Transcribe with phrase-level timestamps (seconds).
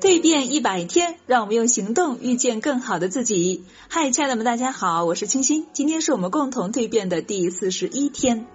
[0.00, 3.64] 蜕变一百天，让我们用行动遇见更好的自己。
[3.88, 5.66] 嗨，亲爱的们，大家好，我是清新。
[5.72, 8.46] 今天是我们共同蜕变的第四十一天。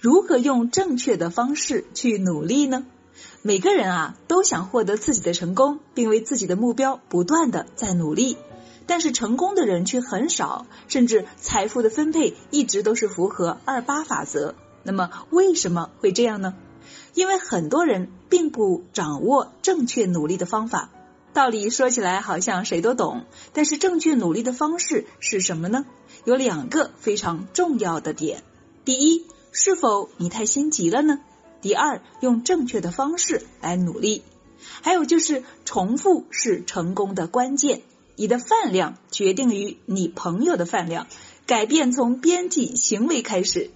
[0.00, 2.84] 如何用正确的方式去努力呢？
[3.40, 8.36] 每个人啊，都想获得自己的成功，并为自己的目标不断的在努力。
[8.84, 14.54] 但是成功的人却很少，甚至财富的分配一直都是符合二八法则。
[14.82, 16.54] 那么为什么会这样呢？
[17.14, 20.90] 因为很多人并不掌握正确努力的方法，
[21.32, 25.84] 道理说起来好像谁都懂，但是正确努力的方式是什么呢？
[26.24, 28.42] 有两个非常重要的点：
[28.84, 31.20] 第一，是否你太心急了呢？
[31.60, 34.22] 第二，用正确的方式来努力。
[34.82, 37.82] 还有就是，重复是成功的关键。
[38.16, 41.06] 你的饭量决定于你朋友的饭量，
[41.46, 43.70] 改变从边际行为开始。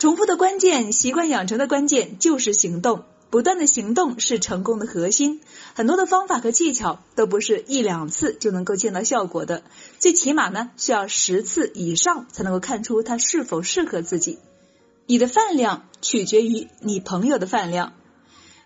[0.00, 3.04] 重复的关键，习惯养成的关键就是行动。
[3.28, 5.42] 不断的行动是成功的核心。
[5.74, 9.62] 很多的方法和技巧都不是一两次就能够见到效果的，
[9.98, 14.38] 最起码呢需要十次以上才能够看出它是否适合自己。
[15.04, 17.92] 你的饭量取决于你朋友的饭量。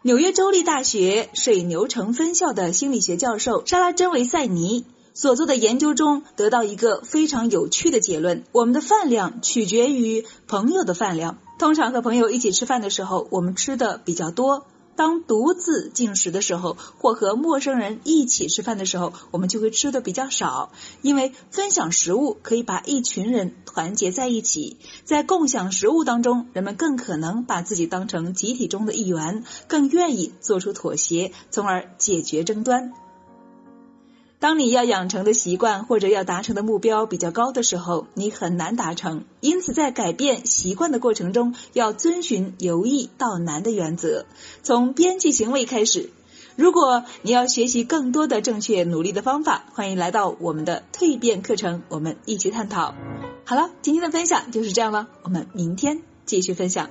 [0.02, 4.86] 纽约州立大学水牛城分校的心理学教授莎拉·珍维塞尼。
[5.14, 11.38] 所做的研究中得到一个非常有趣的结论：我们的饭量取决于朋友的饭量。
[11.56, 14.64] 通常和朋友一起吃饭的时候，我们吃的比较多；
[14.96, 20.72] 当独自进食的时候，或和陌生人一起吃饭的时候，我们就会吃的比较少。
[21.00, 32.92] 因为分享食物可以把一群人团结在一起，在共享食物当中，人们更可能把自己当成集体中的一员，更愿意做出妥协，从而解决争端。
[34.44, 39.24] 当你要养成的习惯或者要达成的目标比较高的时候，你很难达成。
[39.40, 44.26] 因此，在改变习惯的过程中，要遵循由易到难的原则，
[44.62, 46.10] 从边际行为开始。
[46.56, 52.94] 如果你要学习更多的正确努力的方法，欢迎来到我们的蜕变课程，我们一起探讨。
[53.46, 56.90] 好了，今天的分享就是这样了，我们明天继续分享。